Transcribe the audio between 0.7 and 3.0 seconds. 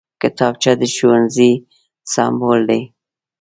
د ښوونځي سمبول دی